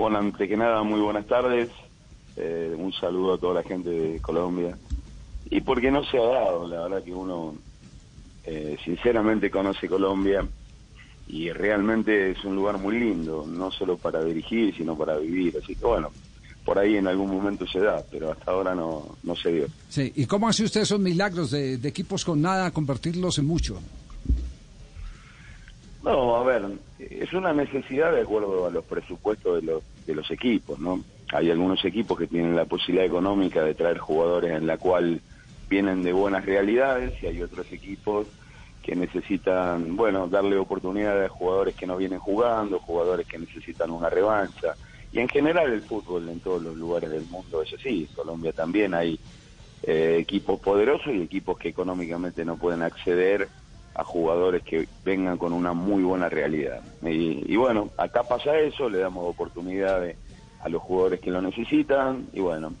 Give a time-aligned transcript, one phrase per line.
[0.00, 1.68] Bueno, antes que nada, muy buenas tardes.
[2.34, 4.74] Eh, un saludo a toda la gente de Colombia.
[5.50, 7.54] Y porque no se ha dado, la verdad que uno
[8.44, 10.42] eh, sinceramente conoce Colombia
[11.28, 15.58] y realmente es un lugar muy lindo, no solo para dirigir, sino para vivir.
[15.62, 16.08] Así que bueno,
[16.64, 19.66] por ahí en algún momento se da, pero hasta ahora no, no se dio.
[19.90, 23.78] Sí, ¿y cómo hace usted esos milagros de, de equipos con nada convertirlos en mucho?
[26.02, 26.62] No, a ver,
[26.98, 31.00] es una necesidad de acuerdo a los presupuestos de los, de los equipos, ¿no?
[31.32, 35.20] Hay algunos equipos que tienen la posibilidad económica de traer jugadores en la cual
[35.68, 38.26] vienen de buenas realidades y hay otros equipos
[38.82, 44.08] que necesitan, bueno, darle oportunidades a jugadores que no vienen jugando, jugadores que necesitan una
[44.08, 44.74] revancha.
[45.12, 48.06] Y en general el fútbol en todos los lugares del mundo es así.
[48.08, 49.18] En Colombia también hay
[49.82, 53.48] eh, equipos poderosos y equipos que económicamente no pueden acceder
[53.94, 56.80] a jugadores que vengan con una muy buena realidad.
[57.02, 60.16] Y, bueno, acá pasa eso, le damos oportunidades
[60.60, 62.74] a los jugadores que lo necesitan y bueno,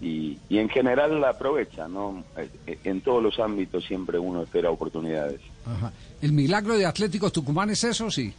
[0.00, 2.24] y, y en general la aprovecha, ¿no?
[2.66, 5.40] Eh, en todos los ámbitos siempre uno espera oportunidades.
[5.66, 5.92] Ajá.
[6.22, 8.32] ¿El milagro de Atléticos Tucumán es eso, sí?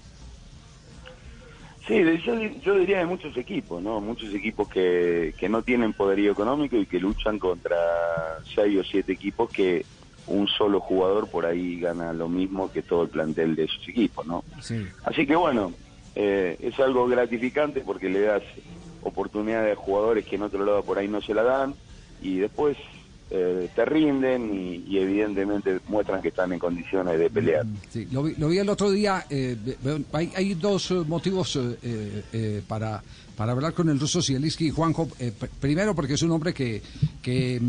[1.87, 3.99] Sí, yo, yo, diría de muchos equipos, ¿no?
[3.99, 7.77] Muchos equipos que, que no tienen poderío económico y que luchan contra
[8.55, 9.85] seis o siete equipos que
[10.27, 14.25] un solo jugador por ahí gana lo mismo que todo el plantel de esos equipos,
[14.25, 14.43] ¿no?
[14.61, 14.85] Sí.
[15.03, 15.73] Así que bueno,
[16.15, 18.43] eh, es algo gratificante porque le das
[19.01, 21.73] oportunidades a jugadores que en otro lado por ahí no se la dan
[22.21, 22.77] y después
[23.33, 27.65] eh, te rinden y, evidentemente muestran que están en condiciones de pelear.
[27.89, 29.55] Sí, lo vi, el otro día, eh,
[30.11, 33.01] hay, dos motivos eh, para,
[33.37, 35.07] para hablar con el ruso Zielinski y Juanjo.
[35.61, 36.81] primero porque es un hombre que,
[37.21, 37.61] que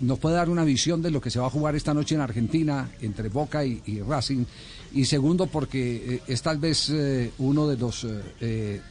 [0.00, 2.22] nos puede dar una visión de lo que se va a jugar esta noche en
[2.22, 4.46] Argentina entre Boca y, y Racing.
[4.94, 6.90] Y segundo porque es tal vez
[7.36, 8.06] uno de los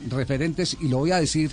[0.08, 1.52] referentes, y lo voy a decir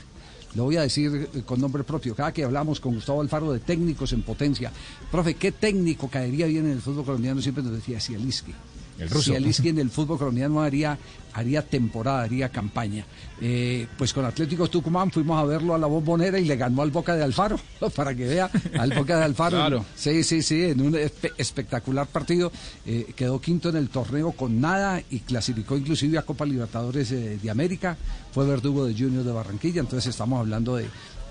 [0.55, 4.13] lo voy a decir con nombre propio, cada que hablamos con Gustavo Alfaro de técnicos
[4.13, 4.73] en potencia,
[5.11, 7.41] profe, ¿qué técnico caería bien en el fútbol colombiano?
[7.41, 8.55] Siempre nos decía Cialiski.
[8.99, 9.33] El ruso.
[9.33, 10.99] Cialiski en el fútbol colombiano haría,
[11.33, 13.05] haría temporada, haría campaña.
[13.41, 16.91] Eh, pues con Atlético Tucumán fuimos a verlo a la bombonera y le ganó al
[16.91, 17.59] Boca de Alfaro,
[17.97, 19.57] para que vea, al Boca de Alfaro.
[19.57, 19.85] Claro.
[19.97, 22.53] Sí, sí, sí, en un espe espectacular partido.
[22.87, 27.39] Eh, quedó quinto en el torneo con nada y clasificó inclusive a Copa Libertadores eh,
[27.43, 27.97] de América.
[28.33, 30.87] Fue verdugo de Junior de Barranquilla, entonces estamos hablando de,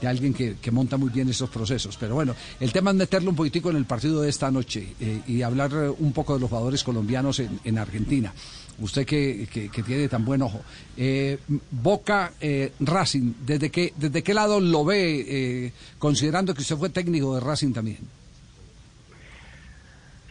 [0.08, 1.97] alguien que, que, monta muy bien esos procesos.
[1.97, 5.22] Pero bueno, el tema es meterlo un poquitico en el partido de esta noche eh,
[5.28, 8.34] y hablar un poco de los jugadores colombianos en, en Argentina.
[8.80, 10.62] Usted que, que, tiene tan buen ojo.
[10.97, 11.38] Eh,
[11.69, 15.25] Boca eh, Racing, ¿desde qué, ¿desde qué lado lo ve,
[15.66, 18.00] eh, considerando que usted fue técnico de Racing también?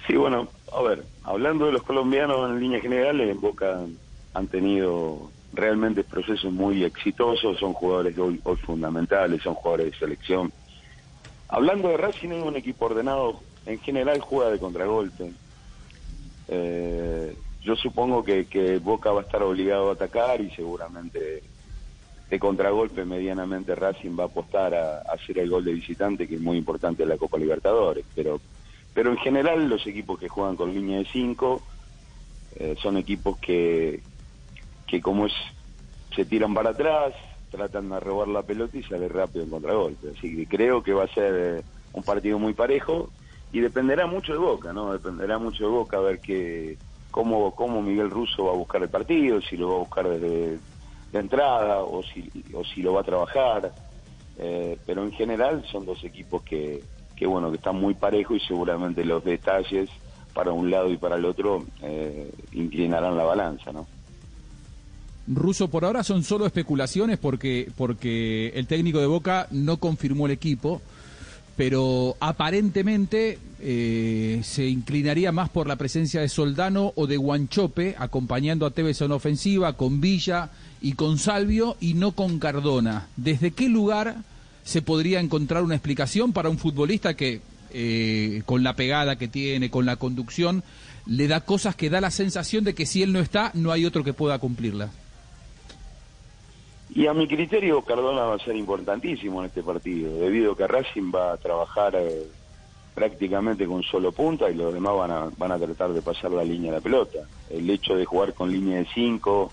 [0.07, 3.81] Sí, bueno, a ver, hablando de los colombianos en línea general, en Boca
[4.35, 10.53] han tenido realmente procesos muy exitosos, son jugadores hoy, hoy fundamentales, son jugadores de selección.
[11.49, 15.33] Hablando de Racing, es un equipo ordenado, en general juega de contragolpe.
[16.49, 21.43] Eh, yo supongo que, que, Boca va a estar obligado a atacar y seguramente
[22.29, 26.41] de contragolpe medianamente Racing va a apostar a, hacer el gol de visitante, que es
[26.41, 28.07] muy importante en la Copa Libertadores.
[28.15, 28.41] Pero,
[28.95, 31.63] pero en general los equipos que juegan con línea de 5
[32.57, 34.01] eh, son equipos que,
[34.93, 35.33] que como es
[36.15, 37.15] se tiran para atrás,
[37.51, 40.09] tratan de robar la pelota y sale rápido en contragolpe.
[40.15, 41.63] Así que creo que va a ser eh,
[41.95, 43.09] un partido muy parejo
[43.55, 44.93] y dependerá mucho de Boca, ¿no?
[44.93, 46.77] Dependerá mucho de Boca a ver qué
[47.11, 50.59] cómo, cómo Miguel Russo va a buscar el partido, si lo va a buscar desde
[51.11, 53.73] de entrada o si, o si lo va a trabajar.
[54.37, 56.85] Eh, pero en general son dos equipos que,
[57.17, 59.89] que, bueno, que están muy parejos y seguramente los detalles
[60.35, 63.87] para un lado y para el otro eh, inclinarán la balanza, ¿no?
[65.27, 70.33] Ruso, por ahora son solo especulaciones porque, porque el técnico de Boca no confirmó el
[70.33, 70.83] equipo,
[71.57, 78.67] pero aparentemente eh, se inclinaría más por la presencia de Soldano o de Guanchope, acompañando
[78.67, 83.07] a Tevez en ofensiva, con Villa y con Salvio, y no con Cardona.
[83.17, 84.17] ¿Desde qué lugar
[84.65, 89.71] se podría encontrar una explicación para un futbolista que, eh, con la pegada que tiene,
[89.71, 90.65] con la conducción,
[91.07, 93.85] le da cosas que da la sensación de que si él no está, no hay
[93.85, 94.91] otro que pueda cumplirla?
[96.95, 100.67] Y a mi criterio Cardona va a ser importantísimo en este partido, debido a que
[100.67, 102.27] Racing va a trabajar eh,
[102.95, 106.45] prácticamente con solo punta y los demás van a, van a tratar de pasar la
[106.45, 107.21] línea de la pelota.
[107.49, 109.51] El hecho de jugar con línea de cinco,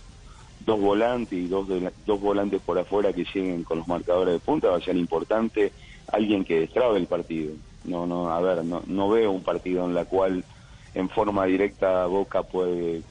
[0.65, 1.65] dos volantes y dos,
[2.05, 5.71] dos volantes por afuera que siguen con los marcadores de punta va a ser importante
[6.11, 7.53] alguien que destrabe el partido.
[7.85, 10.43] No, no, a ver, no, no veo un partido en la cual
[10.93, 13.01] en forma directa Boca puede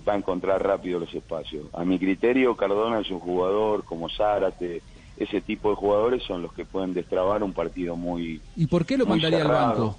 [0.00, 1.66] va a encontrar rápido los espacios.
[1.72, 4.82] A mi criterio, Cardona es un jugador como Zárate,
[5.16, 8.40] ese tipo de jugadores son los que pueden destrabar un partido muy.
[8.56, 9.96] ¿Y por qué lo mandaría al banco?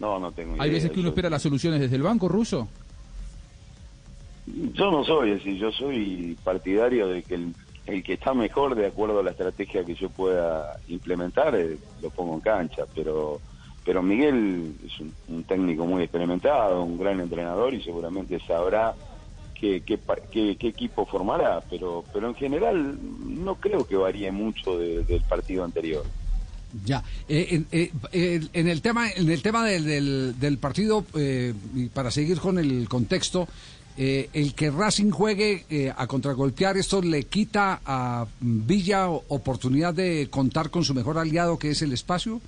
[0.00, 0.64] No, no tengo idea.
[0.64, 2.68] ¿Hay veces que uno espera las soluciones desde el banco ruso?
[4.46, 7.54] Yo no soy así, yo soy partidario de que el,
[7.86, 12.10] el que está mejor de acuerdo a la estrategia que yo pueda implementar, eh, lo
[12.10, 13.40] pongo en cancha, pero
[13.84, 14.92] pero Miguel es
[15.28, 18.94] un, técnico muy experimentado, un gran entrenador y seguramente sabrá
[19.54, 25.64] qué, qué, equipo formará, pero, pero en general no creo que varíe mucho del partido
[25.64, 26.04] anterior.
[26.84, 32.10] Ya, eh, eh, en, el tema, en el tema del, del, partido, eh, y para
[32.10, 33.46] seguir con el contexto,
[33.96, 40.84] el que Racing juegue a contragolpear, ¿esto le quita a Villa oportunidad de contar con
[40.84, 42.40] su mejor aliado, que es el espacio?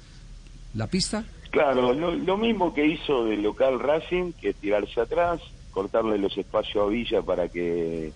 [0.74, 1.24] La pista?
[1.50, 5.40] Claro, lo, mismo que hizo del local Racing, que tirarse atrás,
[5.70, 8.12] cortarle los espacios a Villa para que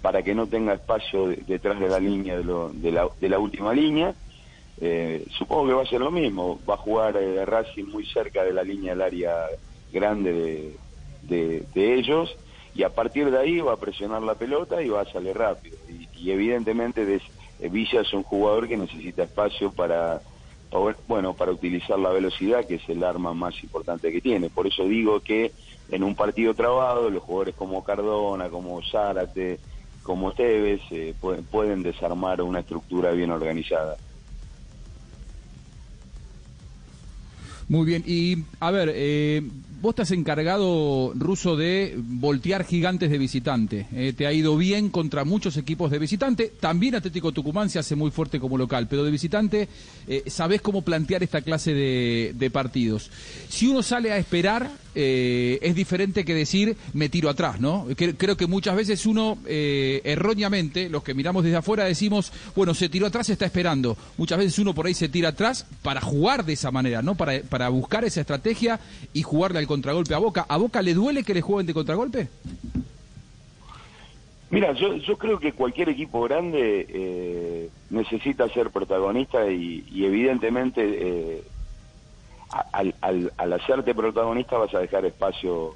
[0.00, 3.38] para que no tenga espacio detrás de la línea de, lo, de, la, de la
[3.38, 4.14] última línea.
[4.80, 8.42] Eh, supongo que va a ser lo mismo, va a jugar eh, Racing muy cerca
[8.42, 9.46] de la línea del área
[9.92, 10.72] grande
[11.22, 12.34] de, ellos
[12.74, 15.76] y a partir de ahí va a presionar la pelota y va a salir rápido.
[16.16, 17.20] Y, evidentemente
[17.60, 20.22] eh, Villa es un jugador que necesita espacio para
[21.08, 24.50] bueno, para utilizar la velocidad, que es el arma más importante que tiene.
[24.50, 25.52] Por eso digo que
[25.90, 29.58] en un partido trabado, los jugadores como Cardona, como Zárate,
[30.02, 31.14] como Tevez, eh,
[31.50, 33.96] pueden desarmar una estructura bien organizada.
[37.68, 39.42] Muy bien, y a ver, eh,
[39.80, 43.86] vos estás encargado, Ruso, de voltear gigantes de visitante.
[43.92, 46.52] Eh, te ha ido bien contra muchos equipos de visitante.
[46.60, 49.68] También Atlético Tucumán se hace muy fuerte como local, pero de visitante
[50.06, 53.10] eh, sabés cómo plantear esta clase de, partidos.
[53.48, 57.86] Si uno sale a esperar, eh, es diferente que decir me tiro atrás, ¿no?
[57.96, 63.06] Creo que muchas veces uno, erróneamente, los que miramos desde afuera, decimos, bueno, se tiró
[63.06, 63.96] atrás, se está esperando.
[64.18, 67.14] Muchas veces uno por ahí se tira atrás para jugar de esa manera, ¿no?
[67.14, 68.80] Para, para buscar esa estrategia
[69.12, 70.46] y jugarle al contragolpe a Boca.
[70.48, 72.28] ¿A Boca le duele que le jueguen de contragolpe?
[74.50, 81.42] Mira, yo, yo creo que cualquier equipo grande eh, necesita ser protagonista y, evidentemente eh,
[82.72, 85.74] al, hacerte protagonista vas a dejar espacio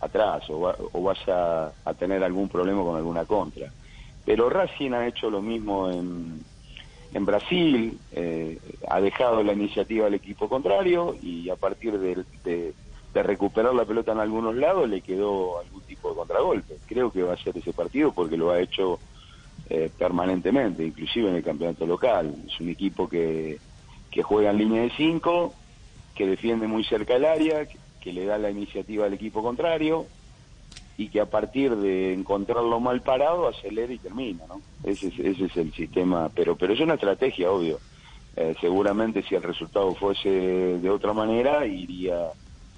[0.00, 3.70] atrás o, vas a, tener algún problema con alguna contra.
[4.24, 6.40] Pero Racing ha hecho lo mismo en,
[7.12, 8.58] en Brasil, eh,
[8.88, 12.72] ha dejado la iniciativa al equipo contrario y a partir de
[13.22, 16.76] recuperar la pelota en algunos lados, le quedó algún tipo de contragolpe.
[16.86, 18.98] Creo que va a ser ese partido porque lo ha hecho
[19.70, 22.34] eh, permanentemente, inclusive en el campeonato local.
[22.46, 23.58] Es un equipo que,
[24.10, 25.54] que juega en línea de cinco,
[26.14, 27.66] que defiende muy cerca del área,
[28.00, 30.04] que, le da la iniciativa al equipo contrario
[30.98, 34.60] y que a partir de encontrarlo mal parado acelera y termina, ¿no?
[34.84, 37.80] Ese es, ese es el sistema, pero pero es una estrategia, obvio.
[38.36, 42.30] Eh, seguramente si el resultado fuese de otra manera iría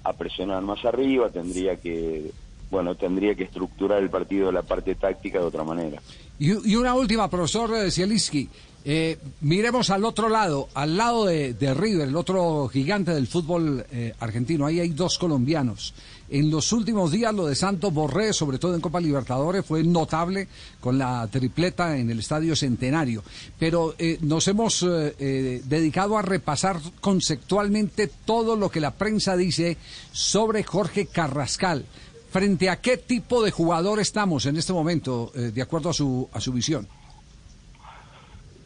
[0.07, 2.31] a presionar más arriba, tendría que
[2.69, 6.01] bueno, tendría que estructurar el partido de la parte táctica de otra manera.
[6.39, 8.49] Y, una última, profesor Zielinski.
[8.89, 14.13] Eh, miremos al otro lado, al lado de, River, el otro gigante del fútbol eh,
[14.19, 14.65] argentino.
[14.65, 15.93] Ahí hay dos colombianos.
[16.29, 20.47] En los últimos días lo de Santos Borré, sobre todo en Copa Libertadores, fue notable
[20.79, 23.23] con la tripleta en el Estadio Centenario.
[23.57, 29.77] Pero eh, nos hemos dedicado a repasar conceptualmente todo lo que la prensa dice
[30.11, 31.85] sobre Jorge Carrascal.
[32.29, 36.41] ¿Frente a qué tipo de jugador estamos en este momento, de acuerdo a su, a
[36.41, 36.87] su visión?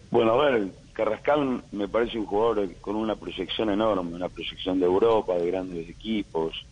[0.09, 4.85] Bueno, a ver, Carrascal me parece un jugador con una proyección enorme, una proyección de
[4.85, 6.65] Europa, de grandes equipos.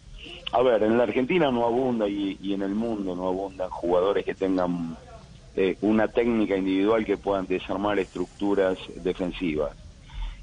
[0.51, 4.33] A ver, en la Argentina no abunda y, en el mundo no abundan jugadores que
[4.33, 4.97] tengan
[5.55, 9.75] eh, una técnica individual que puedan desarmar estructuras defensivas.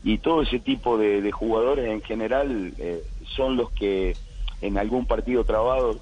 [0.05, 3.03] Y todo ese tipo de, jugadores en general eh,
[3.35, 4.17] son los que
[4.61, 5.99] en algún partido trabado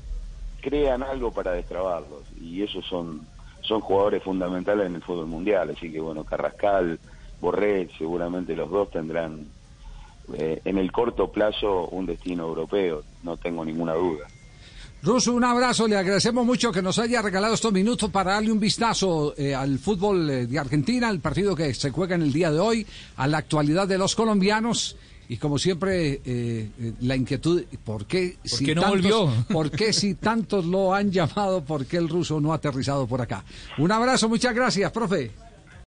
[0.61, 2.23] crean algo para destrabarlos.
[2.39, 3.27] Y esos son
[3.65, 6.99] son jugadores fundamentales en el fútbol mundial, así que bueno, Carrascal,
[7.41, 9.47] Borré, seguramente los dos tendrán
[10.33, 14.27] eh, en el corto plazo un destino europeo, no tengo ninguna duda.
[15.05, 18.59] Ruso, un abrazo, le agradecemos mucho que nos haya regalado estos minutos para darle un
[18.59, 22.51] vistazo eh, al fútbol eh, de Argentina, al partido que se juega en el día
[22.51, 22.87] de hoy,
[23.19, 24.97] a la actualidad de los colombianos.
[25.29, 26.71] Y como siempre, eh,
[27.03, 29.31] la inquietud, ¿por qué, si no volvió?
[29.53, 33.21] ¿por qué si tantos lo han llamado, por qué el ruso no ha aterrizado por
[33.21, 33.45] acá?
[33.77, 35.33] Un abrazo, muchas gracias, profe.